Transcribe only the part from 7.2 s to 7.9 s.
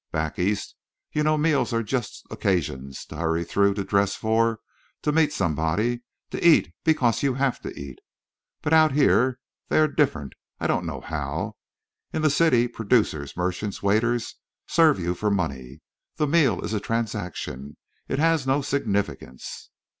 you have to